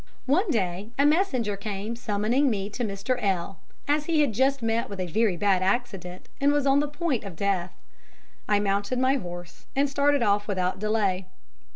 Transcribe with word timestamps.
One 0.25 0.49
day 0.49 0.89
a 0.97 1.05
messenger 1.05 1.55
came 1.55 1.95
summoning 1.95 2.49
me 2.49 2.71
to 2.71 2.83
Mr. 2.83 3.19
L, 3.21 3.59
as 3.87 4.05
he 4.05 4.21
had 4.21 4.33
just 4.33 4.63
met 4.63 4.89
with 4.89 4.99
a 4.99 5.05
very 5.05 5.37
bad 5.37 5.61
accident, 5.61 6.27
and 6.41 6.51
was 6.51 6.65
on 6.65 6.79
the 6.79 6.87
point 6.87 7.23
of 7.23 7.35
death. 7.35 7.75
I 8.49 8.59
mounted 8.59 8.97
my 8.97 9.17
horse 9.17 9.67
and 9.75 9.87
started 9.87 10.23
off 10.23 10.47
without 10.47 10.79
delay. 10.79 11.27